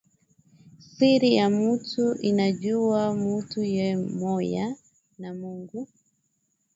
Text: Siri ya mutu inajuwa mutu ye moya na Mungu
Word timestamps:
Siri 0.79 1.35
ya 1.35 1.49
mutu 1.57 2.05
inajuwa 2.29 3.01
mutu 3.21 3.59
ye 3.75 3.85
moya 4.19 4.67
na 5.19 5.29
Mungu 5.39 5.81